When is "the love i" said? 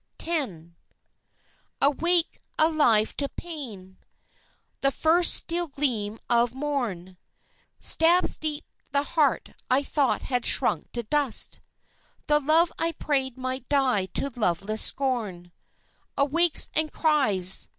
12.25-12.93